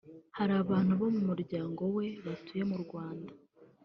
[0.37, 3.31] hari abantu bo mu muryango we batuye mu Rwanda